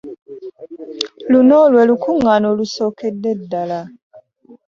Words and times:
Luno 1.31 1.57
lwe 1.71 1.83
lukuŋŋaana 1.89 2.45
olusookedde 2.53 3.31
ddala. 3.39 3.81